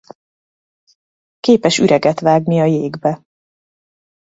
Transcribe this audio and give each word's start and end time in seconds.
Képes 1.39 1.79
üreget 1.79 2.19
vágni 2.19 2.59
a 2.59 2.65
jégbe. 2.65 3.23